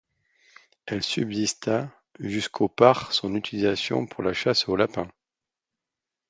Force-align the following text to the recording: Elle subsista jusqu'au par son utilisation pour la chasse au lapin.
Elle 0.87 1.03
subsista 1.03 1.87
jusqu'au 2.19 2.67
par 2.67 3.13
son 3.13 3.35
utilisation 3.35 4.07
pour 4.07 4.23
la 4.23 4.33
chasse 4.33 4.67
au 4.67 4.75
lapin. 4.75 5.07